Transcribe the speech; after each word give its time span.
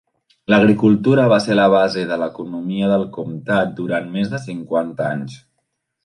L'agricultura 0.51 1.25
va 1.33 1.37
ser 1.43 1.57
la 1.59 1.67
base 1.73 2.05
de 2.11 2.17
l'economia 2.21 2.87
del 2.91 3.05
comtat 3.17 3.75
durant 3.81 4.09
més 4.17 4.33
de 4.33 4.41
cinquanta 4.47 5.11
anys. 5.17 5.37